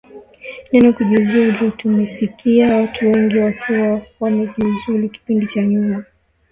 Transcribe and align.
neno 0.71 0.93
kujiuzulu 0.93 1.71
tumesikia 1.71 2.75
watu 2.75 3.05
wengi 3.11 3.37
wakiwa 3.37 4.01
wamejiuzulu 4.19 5.09
kipindi 5.09 5.47
cha 5.47 5.61
nyuma 5.63 6.03